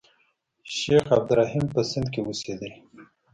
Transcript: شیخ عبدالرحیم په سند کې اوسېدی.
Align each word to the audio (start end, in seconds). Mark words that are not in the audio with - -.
شیخ 0.75 1.05
عبدالرحیم 1.17 1.65
په 1.73 1.81
سند 1.91 2.07
کې 2.13 2.19
اوسېدی. 2.23 2.71